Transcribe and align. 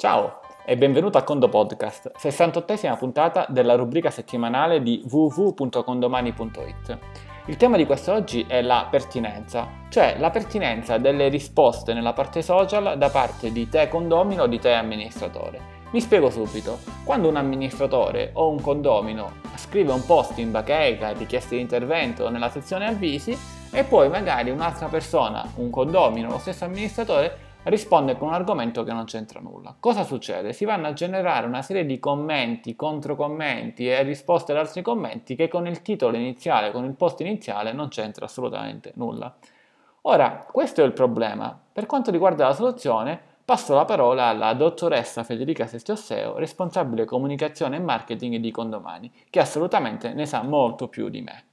Ciao 0.00 0.38
e 0.64 0.76
benvenuto 0.76 1.18
a 1.18 1.24
Condo 1.24 1.48
Podcast, 1.48 2.12
68esima 2.16 2.96
puntata 2.96 3.46
della 3.48 3.74
rubrica 3.74 4.12
settimanale 4.12 4.80
di 4.80 5.04
www.condomani.it. 5.10 6.98
Il 7.46 7.56
tema 7.56 7.76
di 7.76 7.84
quest'oggi 7.84 8.46
è 8.46 8.62
la 8.62 8.86
pertinenza, 8.88 9.66
cioè 9.88 10.14
la 10.20 10.30
pertinenza 10.30 10.98
delle 10.98 11.26
risposte 11.26 11.94
nella 11.94 12.12
parte 12.12 12.42
social 12.42 12.96
da 12.96 13.10
parte 13.10 13.50
di 13.50 13.68
te 13.68 13.88
condomino 13.88 14.44
o 14.44 14.46
di 14.46 14.60
te 14.60 14.72
amministratore. 14.72 15.60
Mi 15.90 16.00
spiego 16.00 16.30
subito. 16.30 16.78
Quando 17.02 17.28
un 17.28 17.34
amministratore 17.34 18.30
o 18.34 18.50
un 18.50 18.60
condomino 18.60 19.32
scrive 19.56 19.90
un 19.90 20.06
post 20.06 20.38
in 20.38 20.52
bacheca, 20.52 21.10
richieste 21.10 21.56
di 21.56 21.60
intervento 21.60 22.30
nella 22.30 22.50
sezione 22.50 22.86
avvisi 22.86 23.36
e 23.72 23.82
poi 23.82 24.08
magari 24.08 24.50
un'altra 24.50 24.86
persona, 24.86 25.44
un 25.56 25.70
condomino, 25.70 26.30
lo 26.30 26.38
stesso 26.38 26.64
amministratore, 26.64 27.46
risponde 27.64 28.16
con 28.16 28.28
un 28.28 28.34
argomento 28.34 28.84
che 28.84 28.92
non 28.92 29.04
c'entra 29.04 29.40
nulla. 29.40 29.76
Cosa 29.78 30.04
succede? 30.04 30.52
Si 30.52 30.64
vanno 30.64 30.86
a 30.86 30.92
generare 30.92 31.46
una 31.46 31.62
serie 31.62 31.84
di 31.84 31.98
commenti, 31.98 32.76
controcommenti 32.76 33.88
e 33.88 34.02
risposte 34.02 34.52
ad 34.52 34.58
altri 34.58 34.82
commenti 34.82 35.34
che 35.34 35.48
con 35.48 35.66
il 35.66 35.82
titolo 35.82 36.16
iniziale, 36.16 36.70
con 36.70 36.84
il 36.84 36.94
post 36.94 37.20
iniziale 37.20 37.72
non 37.72 37.88
c'entra 37.88 38.24
assolutamente 38.24 38.92
nulla. 38.94 39.36
Ora, 40.02 40.46
questo 40.50 40.82
è 40.82 40.84
il 40.84 40.92
problema. 40.92 41.60
Per 41.72 41.86
quanto 41.86 42.10
riguarda 42.10 42.46
la 42.46 42.54
soluzione, 42.54 43.20
passo 43.44 43.74
la 43.74 43.84
parola 43.84 44.26
alla 44.26 44.52
dottoressa 44.54 45.24
Federica 45.24 45.66
Sestiosseo, 45.66 46.38
responsabile 46.38 47.04
comunicazione 47.04 47.76
e 47.76 47.80
marketing 47.80 48.36
di 48.36 48.50
Condomani, 48.50 49.10
che 49.28 49.40
assolutamente 49.40 50.12
ne 50.12 50.26
sa 50.26 50.42
molto 50.42 50.88
più 50.88 51.08
di 51.08 51.22
me. 51.22 51.44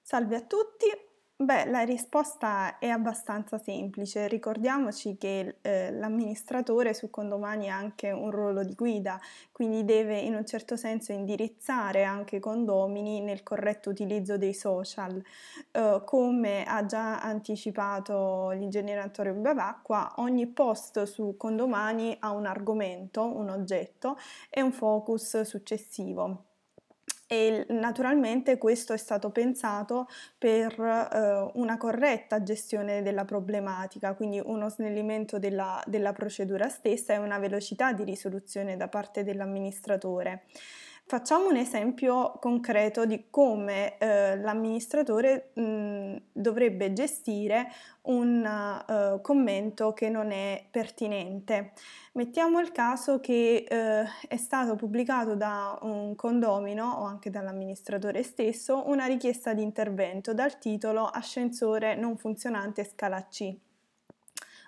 Salve 0.00 0.36
a 0.36 0.42
tutti, 0.42 0.86
Beh, 1.44 1.66
la 1.66 1.82
risposta 1.82 2.78
è 2.78 2.88
abbastanza 2.88 3.58
semplice. 3.58 4.28
Ricordiamoci 4.28 5.18
che 5.18 5.56
eh, 5.60 5.90
l'amministratore 5.92 6.94
su 6.94 7.10
condomani 7.10 7.68
ha 7.68 7.76
anche 7.76 8.10
un 8.10 8.30
ruolo 8.30 8.64
di 8.64 8.74
guida, 8.74 9.20
quindi 9.52 9.84
deve 9.84 10.18
in 10.20 10.34
un 10.34 10.46
certo 10.46 10.76
senso 10.76 11.12
indirizzare 11.12 12.04
anche 12.04 12.36
i 12.36 12.40
condomini 12.40 13.20
nel 13.20 13.42
corretto 13.42 13.90
utilizzo 13.90 14.38
dei 14.38 14.54
social. 14.54 15.22
Eh, 15.70 16.00
come 16.06 16.64
ha 16.64 16.86
già 16.86 17.20
anticipato 17.20 18.48
l'ingegnere 18.52 19.00
Antonio 19.00 19.34
Bavacqua, 19.34 20.14
ogni 20.16 20.46
post 20.46 21.02
su 21.02 21.36
condomani 21.36 22.16
ha 22.20 22.30
un 22.30 22.46
argomento, 22.46 23.22
un 23.22 23.50
oggetto 23.50 24.16
e 24.48 24.62
un 24.62 24.72
focus 24.72 25.42
successivo 25.42 26.53
e 27.26 27.64
naturalmente 27.70 28.58
questo 28.58 28.92
è 28.92 28.96
stato 28.96 29.30
pensato 29.30 30.06
per 30.36 30.78
eh, 30.78 31.50
una 31.54 31.76
corretta 31.76 32.42
gestione 32.42 33.02
della 33.02 33.24
problematica, 33.24 34.14
quindi 34.14 34.40
uno 34.44 34.68
snellimento 34.68 35.38
della, 35.38 35.82
della 35.86 36.12
procedura 36.12 36.68
stessa 36.68 37.14
e 37.14 37.18
una 37.18 37.38
velocità 37.38 37.92
di 37.92 38.04
risoluzione 38.04 38.76
da 38.76 38.88
parte 38.88 39.24
dell'amministratore. 39.24 40.44
Facciamo 41.06 41.48
un 41.48 41.56
esempio 41.56 42.38
concreto 42.40 43.04
di 43.04 43.26
come 43.28 43.98
eh, 43.98 44.38
l'amministratore 44.38 45.50
mh, 45.52 46.16
dovrebbe 46.32 46.94
gestire 46.94 47.70
un 48.04 48.42
uh, 48.42 49.20
commento 49.20 49.92
che 49.92 50.08
non 50.08 50.30
è 50.30 50.66
pertinente. 50.70 51.72
Mettiamo 52.12 52.58
il 52.58 52.72
caso 52.72 53.20
che 53.20 53.66
uh, 53.68 54.26
è 54.26 54.36
stato 54.38 54.76
pubblicato 54.76 55.34
da 55.34 55.78
un 55.82 56.14
condomino 56.14 56.86
o 56.86 57.04
anche 57.04 57.28
dall'amministratore 57.28 58.22
stesso 58.22 58.88
una 58.88 59.04
richiesta 59.04 59.52
di 59.52 59.62
intervento 59.62 60.32
dal 60.32 60.58
titolo 60.58 61.04
Ascensore 61.04 61.96
non 61.96 62.16
funzionante 62.16 62.82
scala 62.82 63.26
C 63.28 63.54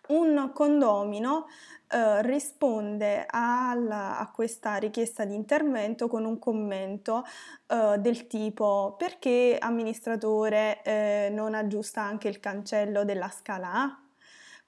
un 0.09 0.51
condomino 0.53 1.47
eh, 1.89 2.23
risponde 2.23 3.27
alla, 3.29 4.19
a 4.19 4.31
questa 4.31 4.77
richiesta 4.77 5.25
di 5.25 5.35
intervento 5.35 6.09
con 6.09 6.25
un 6.25 6.39
commento 6.39 7.25
eh, 7.69 7.97
del 7.99 8.27
tipo 8.27 8.97
perché 8.99 9.57
amministratore 9.59 10.83
eh, 10.83 11.29
non 11.33 11.55
aggiusta 11.55 12.03
anche 12.03 12.29
il 12.29 12.41
cancello 12.41 13.05
della 13.05 13.29
scala 13.29 13.73
A? 13.73 14.01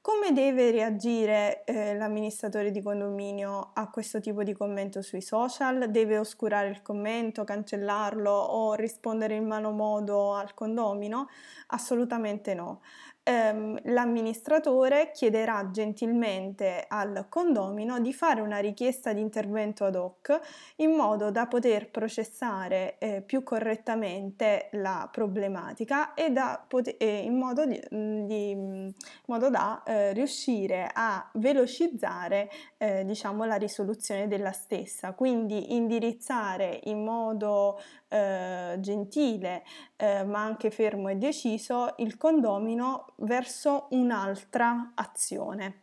Come 0.01 0.33
deve 0.33 0.71
reagire 0.71 1.65
eh, 1.65 1.95
l'amministratore 1.95 2.71
di 2.71 2.81
condominio 2.81 3.73
a 3.75 3.91
questo 3.91 4.21
tipo 4.21 4.43
di 4.43 4.55
commento 4.55 5.03
sui 5.03 5.21
social? 5.21 5.91
Deve 5.91 6.19
oscurare 6.19 6.69
il 6.69 6.83
commento, 6.83 7.45
cancellarlo 7.45 8.31
o 8.31 8.75
rispondere 8.75 9.35
in 9.35 9.45
mano 9.47 9.71
modo 9.71 10.35
al 10.35 10.55
condomino? 10.55 11.29
Assolutamente 11.67 12.55
no 12.55 12.81
ehm, 13.29 13.79
l'amministratore 13.93 15.11
chiederà 15.13 15.69
gentilmente 15.71 16.87
al 16.89 17.27
condomino 17.29 18.01
di 18.01 18.15
fare 18.15 18.41
una 18.41 18.59
richiesta 18.59 19.13
di 19.13 19.21
intervento 19.21 19.85
ad 19.85 19.97
hoc 19.97 20.41
in 20.77 20.93
modo 20.93 21.31
da 21.31 21.47
poter 21.47 21.91
processare 21.91 22.97
eh, 22.99 23.21
più 23.21 23.43
correttamente 23.43 24.69
la 24.73 25.09
problematica 25.13 26.15
e, 26.15 26.33
poter, 26.67 26.95
eh, 26.99 27.19
in, 27.19 27.37
modo 27.37 27.67
di, 27.67 27.79
mm, 27.95 28.27
di, 28.27 28.51
in 28.51 28.93
modo 29.27 29.51
da 29.51 29.83
eh, 29.85 30.13
riuscire 30.15 30.91
a 30.93 31.29
velocizzare 31.35 32.51
eh, 32.79 33.05
diciamo, 33.05 33.45
la 33.45 33.57
risoluzione 33.57 34.27
della 34.27 34.53
stessa, 34.53 35.13
quindi 35.13 35.75
indirizzare 35.75 36.81
in 36.85 37.05
modo 37.05 37.79
eh, 38.09 38.77
gentile 38.81 39.65
eh, 39.97 40.25
ma 40.25 40.43
anche 40.43 40.71
fermo 40.71 41.09
e 41.09 41.17
deciso 41.17 41.95
il 41.99 42.17
condomino 42.17 43.13
verso 43.19 43.87
un'altra 43.91 44.93
azione. 44.95 45.83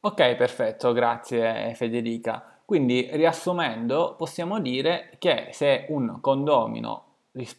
Ok, 0.00 0.34
perfetto, 0.34 0.92
grazie 0.92 1.74
Federica. 1.74 2.44
Quindi 2.64 3.08
riassumendo 3.12 4.14
possiamo 4.16 4.60
dire 4.60 5.10
che 5.18 5.48
se 5.52 5.86
un 5.88 6.20
condomino 6.20 7.04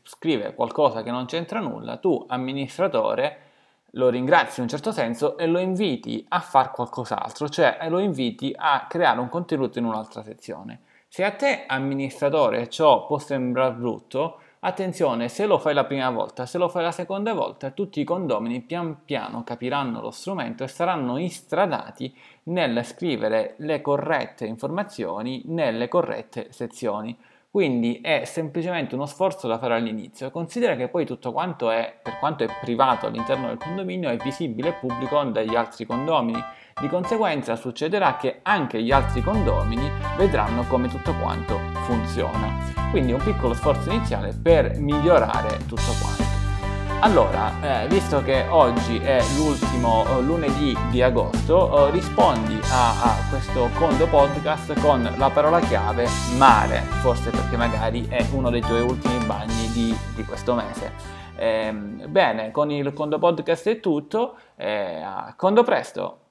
scrive 0.03 0.53
qualcosa 0.53 1.03
che 1.03 1.11
non 1.11 1.25
c'entra 1.25 1.59
nulla, 1.59 1.97
tu 1.97 2.23
amministratore 2.27 3.39
lo 3.91 4.09
ringrazi 4.09 4.59
in 4.59 4.63
un 4.63 4.69
certo 4.69 4.91
senso 4.91 5.37
e 5.37 5.45
lo 5.45 5.59
inviti 5.59 6.25
a 6.29 6.39
fare 6.39 6.71
qualcos'altro, 6.73 7.47
cioè 7.47 7.77
lo 7.89 7.99
inviti 7.99 8.53
a 8.55 8.87
creare 8.87 9.19
un 9.19 9.29
contenuto 9.29 9.77
in 9.77 9.85
un'altra 9.85 10.23
sezione. 10.23 10.81
Se 11.07 11.23
a 11.23 11.31
te 11.31 11.65
amministratore 11.67 12.69
ciò 12.69 13.05
può 13.05 13.19
sembrare 13.19 13.75
brutto, 13.75 14.39
attenzione, 14.63 15.29
se 15.29 15.45
lo 15.45 15.57
fai 15.57 15.73
la 15.73 15.85
prima 15.85 16.09
volta, 16.09 16.45
se 16.45 16.57
lo 16.57 16.67
fai 16.67 16.83
la 16.83 16.91
seconda 16.91 17.33
volta, 17.33 17.71
tutti 17.71 17.99
i 17.99 18.03
condomini 18.03 18.61
pian 18.61 19.03
piano 19.05 19.43
capiranno 19.43 20.01
lo 20.01 20.11
strumento 20.11 20.63
e 20.63 20.67
saranno 20.67 21.17
istradati 21.17 22.15
nel 22.43 22.83
scrivere 22.85 23.55
le 23.57 23.81
corrette 23.81 24.45
informazioni 24.45 25.43
nelle 25.45 25.87
corrette 25.87 26.47
sezioni. 26.51 27.17
Quindi 27.51 27.99
è 28.01 28.23
semplicemente 28.25 28.95
uno 28.95 29.05
sforzo 29.05 29.47
da 29.47 29.59
fare 29.59 29.75
all'inizio. 29.75 30.31
Considera 30.31 30.75
che 30.75 30.87
poi 30.87 31.05
tutto 31.05 31.31
quanto 31.31 31.69
è, 31.69 31.99
per 32.01 32.17
quanto 32.17 32.43
è 32.43 32.47
privato 32.59 33.05
all'interno 33.05 33.47
del 33.47 33.57
condominio, 33.57 34.09
è 34.09 34.17
visibile 34.17 34.69
e 34.69 34.73
pubblico 34.73 35.23
dagli 35.25 35.55
altri 35.55 35.85
condomini. 35.85 36.41
Di 36.81 36.87
conseguenza 36.87 37.55
succederà 37.55 38.17
che 38.17 38.39
anche 38.41 38.81
gli 38.81 38.91
altri 38.91 39.21
condomini 39.21 39.87
vedranno 40.17 40.63
come 40.67 40.87
tutto 40.87 41.13
quanto 41.21 41.72
funziona. 41.85 42.71
Quindi 42.91 43.13
un 43.13 43.21
piccolo 43.23 43.53
sforzo 43.53 43.89
iniziale 43.89 44.33
per 44.33 44.77
migliorare 44.77 45.57
tutto 45.67 45.91
quanto. 46.01 46.23
Allora, 47.03 47.83
eh, 47.83 47.87
visto 47.89 48.23
che 48.23 48.45
oggi 48.47 48.97
è 48.97 49.21
l'ultimo 49.35 50.05
eh, 50.07 50.21
lunedì 50.21 50.73
di 50.89 51.01
agosto, 51.01 51.87
eh, 51.87 51.91
rispondi 51.91 52.57
a, 52.71 52.91
a, 52.91 53.15
questo 53.29 53.69
Condo 53.73 54.07
Podcast 54.07 54.79
con 54.79 55.13
la 55.17 55.29
parola 55.29 55.59
chiave 55.59 56.07
mare, 56.37 56.79
forse 57.01 57.29
perché 57.29 57.57
magari 57.57 58.07
è 58.07 58.25
uno 58.31 58.49
dei 58.49 58.61
tuoi 58.61 58.79
ultimi 58.79 59.17
bagni 59.25 59.67
di, 59.73 59.93
di 60.15 60.23
questo 60.23 60.53
mese. 60.53 60.93
Eh, 61.35 61.73
bene, 62.07 62.51
con 62.51 62.71
il 62.71 62.93
Condo 62.93 63.19
Podcast 63.19 63.67
è 63.67 63.79
tutto, 63.81 64.37
eh, 64.55 65.01
a 65.01 65.33
Condo 65.35 65.63
presto! 65.63 66.22